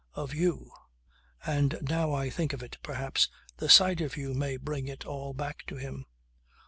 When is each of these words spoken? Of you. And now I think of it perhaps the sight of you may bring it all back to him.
Of 0.15 0.33
you. 0.33 0.71
And 1.45 1.77
now 1.79 2.11
I 2.11 2.31
think 2.31 2.53
of 2.53 2.63
it 2.63 2.79
perhaps 2.81 3.29
the 3.57 3.69
sight 3.69 4.01
of 4.01 4.17
you 4.17 4.33
may 4.33 4.57
bring 4.57 4.87
it 4.87 5.05
all 5.05 5.31
back 5.35 5.63
to 5.67 5.75
him. 5.75 6.07